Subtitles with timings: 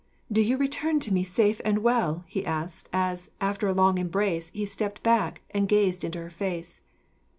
[0.31, 4.47] "Do you return to me safe and well?" he asked, as, after a long embrace,
[4.49, 6.81] he stepped back and gazed into her face.